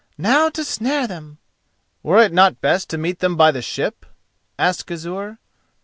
[0.17, 1.37] Now to snare them."
[2.01, 4.07] "Were it not best to meet them by the ship?"
[4.57, 5.37] asked Gizur.